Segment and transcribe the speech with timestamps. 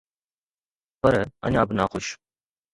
[1.01, 1.13] پر
[1.45, 2.07] اڃا به ناخوش.